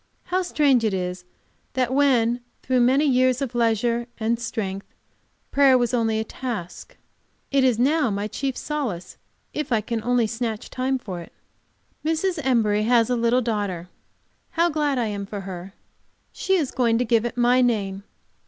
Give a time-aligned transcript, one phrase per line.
[0.23, 1.25] How strange it is
[1.73, 4.87] that when, through many years of leisure and strength,
[5.51, 6.97] prayer was only a task,
[7.51, 9.17] it is now my chief solace
[9.53, 11.31] if I can only snatch time for it.
[12.03, 12.39] Mrs.
[12.43, 13.89] Embury has a little daughter.
[14.49, 15.75] How glad I am for her!
[16.31, 18.01] She is going to give it my name.